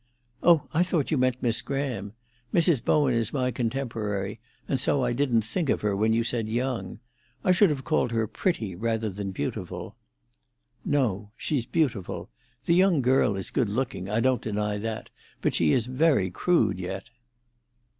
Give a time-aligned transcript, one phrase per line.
[0.41, 2.13] "Oh, I thought you meant Miss Graham.
[2.51, 2.83] Mrs.
[2.83, 6.97] Bowen is my contemporary, and so I didn't think of her when you said young.
[7.43, 9.95] I should have called her pretty rather than beautiful."
[10.83, 12.31] "No; she's beautiful.
[12.65, 17.11] The young girl is good looking—I don't deny that; but she is very crude yet."